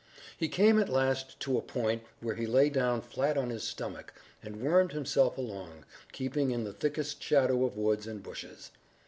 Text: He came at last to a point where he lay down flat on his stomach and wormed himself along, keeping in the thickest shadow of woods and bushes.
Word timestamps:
He 0.35 0.47
came 0.49 0.79
at 0.79 0.89
last 0.89 1.39
to 1.41 1.59
a 1.59 1.61
point 1.61 2.01
where 2.21 2.33
he 2.33 2.47
lay 2.47 2.71
down 2.71 3.01
flat 3.01 3.37
on 3.37 3.51
his 3.51 3.61
stomach 3.63 4.15
and 4.41 4.59
wormed 4.59 4.93
himself 4.93 5.37
along, 5.37 5.85
keeping 6.11 6.49
in 6.49 6.63
the 6.63 6.73
thickest 6.73 7.21
shadow 7.21 7.63
of 7.65 7.77
woods 7.77 8.07
and 8.07 8.23
bushes. 8.23 8.71